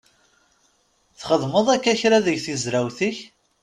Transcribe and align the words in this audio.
Txeddmeḍ 1.17 1.67
akka 1.75 1.93
kra 1.99 2.17
deg 2.25 2.37
tezrawt-ik? 2.45 3.17